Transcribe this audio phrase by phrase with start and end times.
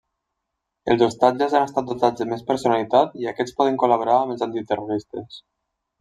[0.93, 5.37] Els ostatges han estat dotats de més personalitat i aquests poden col·laborar amb els antiterroristes.